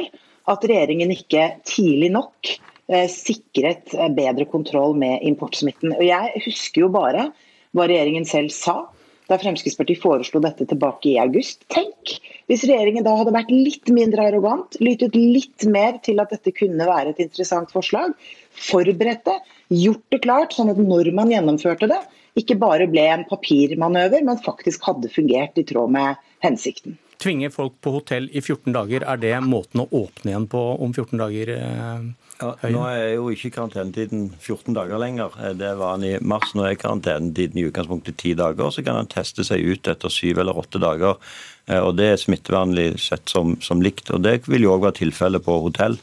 at 0.49 0.65
regjeringen 0.65 1.13
ikke 1.13 1.45
tidlig 1.69 2.11
nok 2.15 2.53
eh, 2.89 3.07
sikret 3.11 3.93
eh, 3.95 4.11
bedre 4.15 4.47
kontroll 4.49 4.97
med 4.97 5.23
importsmitten. 5.27 5.95
Og 5.97 6.05
Jeg 6.07 6.45
husker 6.47 6.85
jo 6.85 6.93
bare 6.93 7.29
hva 7.77 7.85
regjeringen 7.89 8.25
selv 8.27 8.53
sa 8.55 8.81
da 9.29 9.37
Fremskrittspartiet 9.37 10.01
foreslo 10.01 10.41
dette 10.41 10.65
tilbake 10.65 11.11
i 11.11 11.19
august. 11.21 11.61
Tenk 11.69 12.15
hvis 12.49 12.63
regjeringen 12.65 13.05
da 13.05 13.13
hadde 13.19 13.35
vært 13.35 13.51
litt 13.53 13.91
mindre 13.93 14.25
arrogant, 14.25 14.77
lyttet 14.81 15.13
litt 15.13 15.67
mer 15.69 15.99
til 16.05 16.21
at 16.23 16.33
dette 16.33 16.53
kunne 16.57 16.87
være 16.89 17.13
et 17.13 17.21
interessant 17.21 17.69
forslag, 17.69 18.15
forberedt 18.61 19.25
det, 19.27 19.37
gjort 19.73 20.05
det 20.13 20.21
klart, 20.23 20.55
sånn 20.55 20.71
at 20.73 20.79
når 20.81 21.11
man 21.17 21.31
gjennomførte 21.33 21.89
det, 21.91 21.99
ikke 22.39 22.59
bare 22.61 22.87
ble 22.89 23.03
en 23.09 23.27
papirmanøver, 23.29 24.23
men 24.25 24.41
faktisk 24.43 24.85
hadde 24.87 25.11
fungert 25.11 25.57
i 25.59 25.65
tråd 25.67 25.93
med 25.95 26.19
hensikten. 26.45 26.97
Tvinge 27.19 27.49
folk 27.51 27.73
på 27.83 27.91
hotell 27.97 28.29
i 28.31 28.39
14 28.39 28.71
dager, 28.71 29.03
er 29.03 29.19
det 29.19 29.33
måten 29.43 29.83
å 29.83 29.89
åpne 30.05 30.31
igjen 30.31 30.47
på 30.51 30.61
om 30.79 30.93
14 30.93 31.19
dager? 31.19 31.51
Eh, 31.51 32.05
ja, 32.39 32.53
nå 32.71 32.83
er 32.87 33.17
jo 33.17 33.25
ikke 33.33 33.51
karantenetiden 33.57 34.29
14 34.37 34.77
dager 34.77 35.01
lenger. 35.01 35.35
Eh, 35.43 35.51
det 35.59 35.73
var 35.81 35.97
den 35.97 36.07
i 36.07 36.23
mars. 36.23 36.53
Nå 36.55 36.63
er 36.63 36.79
karantenetiden 36.79 37.59
i 37.59 37.65
utgangspunktet 37.67 38.15
10 38.15 38.37
dager. 38.39 38.71
Så 38.71 38.85
kan 38.87 38.95
han 38.95 39.11
teste 39.11 39.43
seg 39.43 39.65
ut 39.67 39.91
etter 39.91 40.15
7 40.15 40.39
eller 40.39 40.55
8 40.63 40.79
dager. 40.79 41.19
Eh, 41.67 41.81
og 41.81 41.97
Det 41.99 42.07
er 42.13 42.23
smittevernlig 42.23 42.93
sett 43.03 43.27
som, 43.27 43.57
som 43.59 43.83
likt. 43.83 44.07
og 44.15 44.23
Det 44.23 44.37
vil 44.47 44.69
jo 44.69 44.77
òg 44.77 44.87
være 44.87 45.01
tilfellet 45.01 45.43
på 45.43 45.59
hotell. 45.67 45.99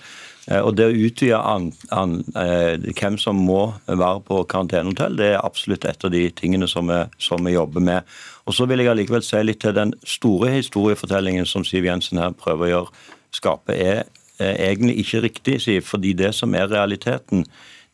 Eh, 0.50 0.60
og 0.60 0.76
Det 0.78 0.86
å 0.86 0.94
utvide 0.94 1.38
an, 1.38 1.72
an, 1.90 2.24
eh, 2.38 2.76
hvem 2.94 3.18
som 3.18 3.36
må 3.36 3.74
være 3.86 4.20
på 4.26 4.42
karantenehotell, 4.48 5.16
det 5.18 5.30
er 5.34 5.44
absolutt 5.44 5.84
et 5.84 6.04
av 6.04 6.10
de 6.14 6.28
tingene 6.30 6.68
som 6.70 6.86
vi, 6.86 7.02
som 7.18 7.44
vi 7.44 7.56
jobber 7.56 7.80
med. 7.80 8.02
Og 8.46 8.54
Så 8.54 8.66
vil 8.66 8.78
jeg 8.78 8.88
allikevel 8.88 9.22
si 9.22 9.42
litt 9.42 9.60
til 9.60 9.74
den 9.74 9.94
store 10.04 10.50
historiefortellingen 10.54 11.46
som 11.46 11.64
Siv 11.64 11.84
Jensen 11.84 12.18
her 12.18 12.30
prøver 12.30 12.66
å 12.66 12.72
gjøre, 12.74 12.92
skape, 13.32 13.74
er, 13.74 14.04
er 14.38 14.54
egentlig 14.70 15.00
ikke 15.02 15.22
riktig, 15.22 15.60
Siv. 15.62 15.82
Fordi 15.82 16.12
det 16.12 16.34
som 16.34 16.54
er 16.54 16.70
realiteten, 16.70 17.44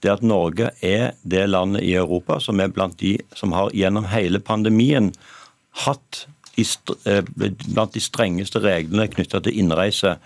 det 0.02 0.11
er 0.11 0.18
at 0.18 0.23
Norge 0.26 0.71
er 0.82 1.12
det 1.23 1.49
landet 1.49 1.82
i 1.87 1.94
Europa 1.94 2.40
som 2.42 2.61
er 2.61 2.68
blant 2.75 2.99
de 2.99 3.16
som 3.38 3.52
har 3.52 3.71
gjennom 3.71 4.09
hele 4.11 4.40
pandemien 4.42 5.12
hatt 5.87 6.26
de, 6.56 6.64
eh, 7.06 7.23
blant 7.73 7.94
de 7.94 8.00
strengeste 8.00 8.61
reglene 8.61 9.09
knytta 9.09 9.40
til 9.42 9.59
innreise. 9.59 10.16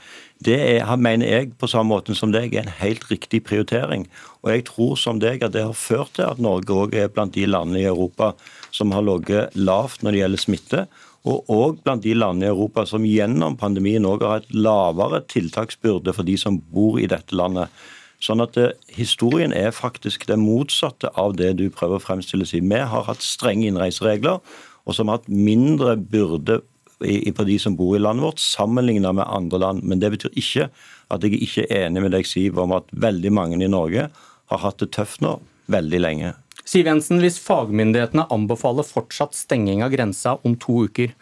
Det 0.44 0.56
er, 0.60 0.84
mener 1.00 1.30
jeg 1.30 1.54
på 1.56 1.68
samme 1.70 1.94
måte 1.94 2.14
som 2.14 2.32
deg 2.34 2.52
er 2.52 2.66
en 2.66 2.74
helt 2.82 3.06
riktig 3.08 3.40
prioritering. 3.48 4.04
Og 4.44 4.52
jeg 4.52 4.66
tror 4.68 4.98
som 5.00 5.20
deg 5.22 5.44
at 5.44 5.54
det 5.54 5.64
har 5.64 5.76
ført 5.76 6.12
til 6.18 6.28
at 6.28 6.42
Norge 6.42 6.76
òg 6.76 6.96
er 6.98 7.08
blant 7.08 7.34
de 7.34 7.46
landene 7.48 7.80
i 7.80 7.88
Europa 7.88 8.34
som 8.74 8.92
har 8.92 9.06
ligget 9.06 9.56
lavt 9.56 10.04
når 10.04 10.12
det 10.12 10.20
gjelder 10.20 10.44
smitte. 10.44 10.86
Og 11.26 11.48
òg 11.50 11.80
blant 11.82 12.04
de 12.04 12.12
landene 12.14 12.50
i 12.50 12.52
Europa 12.52 12.84
som 12.86 13.06
gjennom 13.08 13.56
pandemien 13.58 14.04
òg 14.06 14.26
har 14.28 14.44
et 14.44 14.52
lavere 14.54 15.24
tiltaksbyrde 15.32 16.12
for 16.14 16.28
de 16.28 16.36
som 16.38 16.60
bor 16.72 17.00
i 17.00 17.08
dette 17.10 17.34
landet. 17.34 17.72
Sånn 18.20 18.44
at 18.44 18.54
det, 18.56 18.70
Historien 18.96 19.52
er 19.56 19.74
faktisk 19.76 20.28
det 20.28 20.38
motsatte 20.40 21.10
av 21.16 21.34
det 21.40 21.54
du 21.58 21.66
prøver 21.72 21.96
å 21.98 22.04
fremstille. 22.04 22.46
Vi 22.46 22.60
har 22.92 23.08
hatt 23.08 23.24
strenge 23.24 23.68
innreiseregler 23.68 24.40
og 24.86 24.94
som 24.94 25.10
har 25.10 25.18
hatt 25.18 25.32
mindre 25.32 25.96
byrde 25.98 26.60
på 26.98 27.44
de 27.44 27.58
som 27.60 27.76
bor 27.76 27.96
i 27.96 28.00
landet 28.00 28.24
vårt, 28.24 28.40
sammenlignet 28.40 29.14
med 29.18 29.28
andre 29.28 29.60
land. 29.60 29.84
Men 29.84 30.00
det 30.00 30.14
betyr 30.14 30.32
ikke 30.36 30.68
at 31.12 31.24
jeg 31.24 31.40
ikke 31.44 31.66
er 31.68 31.86
enig 31.86 32.02
med 32.06 32.16
deg, 32.16 32.26
Siv, 32.28 32.58
om 32.58 32.74
at 32.76 32.88
veldig 32.92 33.32
mange 33.32 33.60
i 33.60 33.70
Norge 33.70 34.08
har 34.50 34.62
hatt 34.62 34.80
det 34.82 34.92
tøft 34.96 35.22
nå 35.24 35.38
veldig 35.72 36.00
lenge. 36.02 36.34
Siv 36.66 36.88
Jensen, 36.88 37.20
hvis 37.22 37.38
fagmyndighetene 37.42 38.26
anbefaler 38.34 38.86
fortsatt 38.86 39.36
stenging 39.38 39.84
av 39.86 39.92
grensa 39.92 40.36
om 40.46 40.56
to 40.58 40.86
uker, 40.88 41.12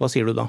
hva 0.00 0.08
sier 0.08 0.28
du 0.28 0.36
da? 0.36 0.48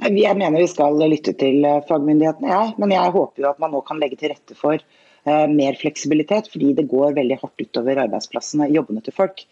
Jeg 0.00 0.36
mener 0.38 0.56
vi 0.56 0.70
skal 0.70 0.96
lytte 1.12 1.34
til 1.36 1.64
eh, 1.66 1.82
fagmyndighetene, 1.86 2.48
ja. 2.48 2.62
men 2.80 2.94
jeg 2.94 3.12
håper 3.14 3.44
jo 3.44 3.50
at 3.50 3.60
man 3.62 3.74
nå 3.74 3.82
kan 3.86 4.00
legge 4.00 4.16
til 4.18 4.32
rette 4.32 4.56
for 4.56 4.80
uh, 4.80 5.46
mer 5.52 5.76
fleksibilitet, 5.76 6.48
fordi 6.50 6.72
det 6.78 6.88
går 6.88 7.12
veldig 7.18 7.36
hardt 7.42 7.60
utover 7.66 8.00
arbeidsplassene, 8.06 8.70
jobbene 8.72 9.04
til 9.04 9.14
folk. 9.14 9.44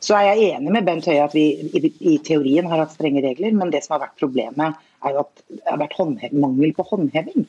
Så 0.00 0.16
er 0.16 0.30
jeg 0.30 0.54
enig 0.56 0.72
med 0.72 0.86
Bent 0.86 1.06
Høie 1.08 1.24
at 1.26 1.34
vi 1.36 1.44
i, 1.60 1.80
i, 2.00 2.16
teorien 2.24 2.68
har 2.70 2.80
hatt 2.80 2.94
strenge 2.94 3.20
regler, 3.24 3.52
men 3.56 3.72
det 3.72 3.82
som 3.84 3.98
har 3.98 4.06
vært 4.06 4.20
problemet, 4.20 4.78
er 5.04 5.16
jo 5.16 5.24
at 5.26 5.42
det 5.44 5.64
har 5.66 5.80
vært 5.82 6.32
mangel 6.32 6.72
på 6.76 6.86
håndheving. 6.88 7.44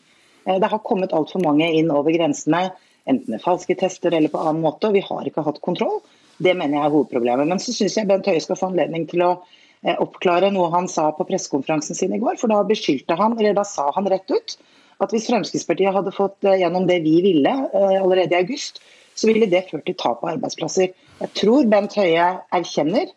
Eh, 0.46 0.58
det 0.60 0.72
har 0.72 0.84
kommet 0.84 1.15
altfor 1.15 1.43
mange 1.46 1.70
inn 1.77 1.91
over 1.96 2.12
grensene, 2.12 2.67
enten 3.10 3.38
med 3.38 3.43
falske 3.43 3.77
tester 3.79 4.13
eller 4.13 4.31
på 4.31 4.41
annen 4.41 4.63
måte, 4.65 4.89
og 4.89 5.00
vi 5.00 5.05
har 5.05 5.27
ikke 5.27 5.46
hatt 5.48 5.63
kontroll. 5.63 6.01
Det 6.41 6.53
mener 6.58 6.77
jeg 6.77 6.89
er 6.89 6.93
hovedproblemet. 6.96 7.48
Men 7.48 7.63
så 7.63 7.74
syns 7.75 7.96
jeg 7.98 8.10
Bent 8.10 8.27
Høie 8.27 8.43
skal 8.43 8.60
få 8.60 8.72
anledning 8.72 9.08
til 9.10 9.24
å 9.24 9.31
eh, 9.38 9.96
oppklare 9.96 10.51
noe 10.51 10.74
han 10.75 10.91
sa 10.91 11.08
på 11.15 11.27
pressekonferansen 11.29 11.98
sin 11.98 12.17
i 12.17 12.20
går. 12.22 12.36
For 12.41 12.51
da 12.51 12.60
beskyldte 12.67 13.15
han, 13.20 13.39
eller 13.39 13.55
da 13.58 13.63
sa 13.67 13.88
han 13.96 14.12
rett 14.12 14.27
ut, 14.27 14.58
at 15.01 15.15
hvis 15.15 15.31
Fremskrittspartiet 15.31 15.96
hadde 15.96 16.13
fått 16.13 16.43
eh, 16.43 16.60
gjennom 16.65 16.84
det 16.89 17.00
vi 17.08 17.22
ville 17.24 17.55
allerede 17.72 18.36
i 18.36 18.43
august, 18.43 18.84
så 19.15 19.30
ville 19.30 19.50
det 19.50 19.68
ført 19.70 19.86
til 19.88 19.98
tap 20.00 20.24
av 20.24 20.36
arbeidsplasser. 20.36 20.91
Jeg 21.22 21.34
tror 21.38 21.68
Bent 21.72 21.96
Høie 22.00 22.27
erkjenner 22.56 23.12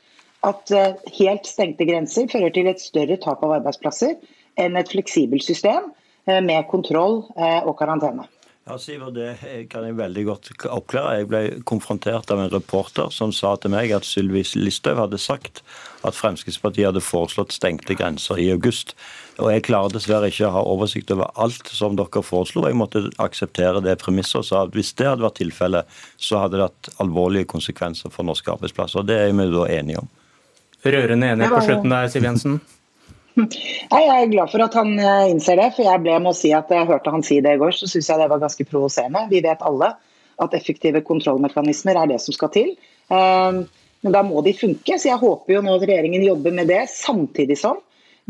at 0.45 0.73
eh, 0.75 0.97
helt 1.19 1.49
stengte 1.49 1.87
grenser 1.89 2.29
fører 2.33 2.53
til 2.55 2.69
et 2.71 2.83
større 2.83 3.19
tap 3.23 3.45
av 3.47 3.59
arbeidsplasser 3.59 4.17
enn 4.61 4.79
et 4.79 4.91
fleksibelt 4.93 5.45
system 5.47 5.91
eh, 6.29 6.41
med 6.45 6.69
kontroll 6.73 7.23
eh, 7.37 7.63
og 7.65 7.77
karantene. 7.81 8.27
Ja, 8.65 8.79
Siver, 8.81 9.11
Det 9.13 9.67
kan 9.69 9.85
jeg 9.85 9.99
veldig 9.99 10.23
godt 10.25 10.49
oppklare. 10.73 11.19
Jeg 11.19 11.27
ble 11.29 11.41
konfrontert 11.69 12.31
av 12.33 12.41
en 12.41 12.49
reporter 12.49 13.11
som 13.13 13.33
sa 13.33 13.51
til 13.61 13.75
meg 13.75 13.91
at 13.93 14.07
Sylvi 14.09 14.41
Listhaug 14.57 15.03
hadde 15.03 15.19
sagt 15.21 15.61
at 16.01 16.17
Fremskrittspartiet 16.17 16.89
hadde 16.89 17.03
foreslått 17.05 17.53
stengte 17.53 17.93
grenser 17.99 18.41
i 18.41 18.49
august. 18.55 18.95
Og 19.37 19.51
Jeg 19.53 19.67
klarer 19.69 19.93
dessverre 19.93 20.31
ikke 20.33 20.49
å 20.49 20.55
ha 20.55 20.63
oversikt 20.65 21.13
over 21.13 21.29
alt 21.37 21.69
som 21.77 21.99
dere 21.99 22.23
foreslo. 22.25 22.65
Jeg 22.65 22.81
måtte 22.81 23.05
akseptere 23.21 23.85
det 23.85 23.99
premisset 24.01 24.41
og 24.41 24.47
sa 24.49 24.63
at 24.65 24.73
hvis 24.73 24.95
det 24.97 25.11
hadde 25.11 25.27
vært 25.27 25.43
tilfellet, 25.43 25.99
så 26.17 26.41
hadde 26.41 26.57
det 26.57 26.71
hatt 26.71 26.93
alvorlige 27.05 27.51
konsekvenser 27.53 28.15
for 28.15 28.25
norske 28.25 28.49
arbeidsplasser. 28.49 29.05
og 29.05 29.13
Det 29.13 29.19
er 29.27 29.37
vi 29.37 29.51
da 29.53 29.67
enige 29.77 30.01
om. 30.07 30.09
Rørende 30.85 31.35
enighet 31.35 31.53
på 31.53 31.67
slutten 31.69 31.93
der, 31.93 32.09
Siv 32.09 32.25
Jensen? 32.25 32.63
Nei, 33.35 33.49
Jeg 33.91 34.11
er 34.15 34.31
glad 34.31 34.51
for 34.53 34.63
at 34.63 34.75
han 34.79 34.93
eh, 34.95 35.31
innser 35.33 35.59
det. 35.59 35.71
for 35.75 35.87
Jeg 35.87 36.03
ble 36.05 36.19
med 36.23 36.31
å 36.31 36.37
si 36.39 36.53
at 36.55 36.71
jeg 36.71 36.87
hørte 36.87 37.15
han 37.15 37.25
si 37.27 37.41
det 37.43 37.57
i 37.57 37.61
går, 37.61 37.75
så 37.75 37.89
syns 37.91 38.11
jeg 38.11 38.21
det 38.21 38.29
var 38.31 38.43
ganske 38.43 38.67
provoserende. 38.69 39.25
Vi 39.33 39.41
vet 39.45 39.65
alle 39.67 39.95
at 40.43 40.55
effektive 40.55 41.03
kontrollmekanismer 41.07 41.99
er 41.99 42.13
det 42.13 42.21
som 42.23 42.37
skal 42.37 42.53
til. 42.55 42.71
Ehm, 43.15 43.65
men 44.05 44.15
da 44.15 44.23
må 44.27 44.43
de 44.47 44.55
funke. 44.55 44.99
Så 44.99 45.11
jeg 45.11 45.21
håper 45.23 45.57
jo 45.57 45.65
nå 45.65 45.75
at 45.79 45.87
regjeringen 45.87 46.27
jobber 46.27 46.55
med 46.55 46.71
det, 46.71 46.85
samtidig 46.93 47.59
som 47.59 47.81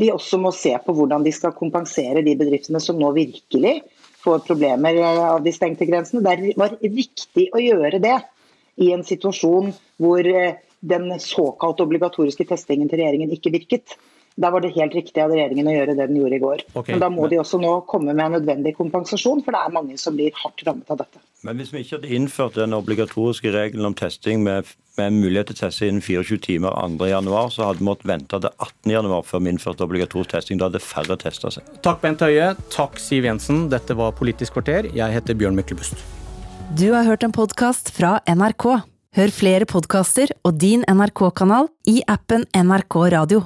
de 0.01 0.11
også 0.11 0.41
må 0.43 0.51
se 0.55 0.73
på 0.83 0.95
hvordan 0.97 1.25
de 1.25 1.33
skal 1.35 1.55
kompensere 1.55 2.25
de 2.27 2.35
bedriftene 2.39 2.81
som 2.83 2.99
nå 2.99 3.13
virkelig 3.15 3.77
får 4.25 4.41
problemer 4.47 4.99
av 5.05 5.43
de 5.45 5.53
stengte 5.55 5.87
grensene. 5.87 6.25
Det 6.25 6.57
var 6.59 6.79
riktig 6.81 7.51
å 7.55 7.63
gjøre 7.63 8.01
det 8.03 8.17
i 8.83 8.91
en 8.95 9.05
situasjon 9.07 9.71
hvor 10.03 10.27
eh, 10.27 10.57
den 10.85 11.13
såkalt 11.23 11.81
obligatoriske 11.85 12.47
testingen 12.49 12.91
til 12.91 13.01
regjeringen 13.01 13.33
ikke 13.37 13.53
virket. 13.55 13.97
Da 14.35 14.51
var 14.51 14.65
det 14.65 14.73
helt 14.75 14.95
riktig 14.97 15.21
av 15.23 15.31
regjeringen 15.31 15.69
å 15.71 15.75
gjøre 15.77 15.95
det 15.95 16.09
den 16.09 16.17
gjorde 16.19 16.35
i 16.35 16.43
går. 16.43 16.63
Okay. 16.73 16.95
Men 16.97 17.03
da 17.05 17.11
må 17.13 17.29
de 17.31 17.39
også 17.39 17.61
nå 17.63 17.75
komme 17.91 18.11
med 18.11 18.25
en 18.25 18.35
nødvendig 18.41 18.73
kompensasjon, 18.75 19.45
for 19.47 19.55
det 19.55 19.61
er 19.63 19.75
mange 19.77 19.99
som 20.01 20.17
blir 20.19 20.35
hardt 20.41 20.65
rammet 20.67 20.91
av 20.91 20.99
dette. 21.05 21.23
Men 21.47 21.61
hvis 21.61 21.71
vi 21.71 21.85
ikke 21.85 22.01
hadde 22.01 22.11
innført 22.17 22.57
den 22.59 22.75
obligatoriske 22.75 23.53
regelen 23.55 23.87
om 23.87 23.95
testing 23.95 24.43
med, 24.43 24.67
med 24.99 25.15
mulighet 25.15 25.53
til 25.53 25.59
å 25.59 25.61
teste 25.61 25.87
innen 25.87 26.03
24 26.03 26.41
timer 26.49 26.75
2.1, 26.75 27.31
så 27.55 27.69
hadde 27.69 27.83
vi 27.83 27.87
måttet 27.87 28.11
vente 28.11 28.41
til 28.43 28.67
18.1 28.91 29.29
før 29.29 29.45
vi 29.45 29.55
innførte 29.55 29.87
obligatorisk 29.87 30.35
testing. 30.35 30.59
Da 30.59 30.71
hadde 30.71 30.83
færre 30.83 31.19
testa 31.21 31.53
seg. 31.55 31.71
Takk 31.87 32.03
Bent 32.03 32.25
Høie, 32.27 32.51
takk 32.75 32.99
Siv 32.99 33.29
Jensen. 33.29 33.69
Dette 33.71 33.95
var 33.95 34.17
Politisk 34.19 34.59
kvarter. 34.59 34.91
Jeg 34.97 35.15
heter 35.15 35.39
Bjørn 35.39 35.55
Myklebust. 35.61 36.01
Du 36.75 36.89
har 36.91 37.07
hørt 37.07 37.23
en 37.23 37.35
podkast 37.37 37.93
fra 37.95 38.17
NRK. 38.27 38.71
Hør 39.15 39.31
flere 39.31 39.69
podkaster 39.71 40.33
og 40.43 40.57
din 40.59 40.83
NRK-kanal 40.91 41.69
i 41.87 42.01
appen 42.11 42.49
NRK 42.51 43.05
Radio. 43.15 43.45